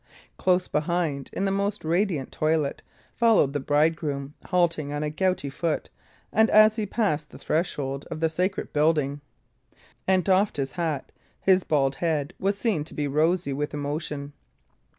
Close 0.35 0.67
behind, 0.67 1.29
in 1.31 1.45
the 1.45 1.51
most 1.51 1.85
radiant 1.85 2.31
toilet, 2.31 2.81
followed 3.13 3.53
the 3.53 3.59
bridegroom, 3.59 4.33
halting 4.45 4.91
on 4.91 5.03
a 5.03 5.11
gouty 5.11 5.47
foot; 5.47 5.91
and 6.33 6.49
as 6.49 6.75
he 6.75 6.87
passed 6.87 7.29
the 7.29 7.37
threshold 7.37 8.03
of 8.09 8.19
the 8.19 8.27
sacred 8.27 8.73
building 8.73 9.21
and 10.07 10.23
doffed 10.23 10.57
his 10.57 10.71
hat, 10.71 11.11
his 11.39 11.63
bald 11.63 11.97
head 11.97 12.33
was 12.39 12.57
seen 12.57 12.83
to 12.83 12.95
be 12.95 13.07
rosy 13.07 13.53
with 13.53 13.75
emotion. 13.75 14.33